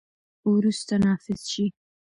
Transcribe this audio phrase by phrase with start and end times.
[0.53, 1.65] وروسته، نافذ شي.